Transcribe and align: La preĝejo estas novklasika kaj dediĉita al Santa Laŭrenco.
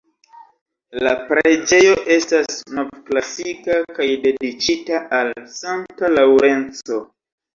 La 1.07 1.11
preĝejo 1.31 1.91
estas 2.15 2.55
novklasika 2.79 3.77
kaj 3.99 4.07
dediĉita 4.23 5.01
al 5.19 5.31
Santa 5.59 6.11
Laŭrenco. 6.17 6.99